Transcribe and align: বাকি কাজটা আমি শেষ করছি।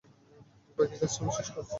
বাকি 0.77 0.95
কাজটা 0.99 1.19
আমি 1.21 1.31
শেষ 1.37 1.47
করছি। 1.53 1.69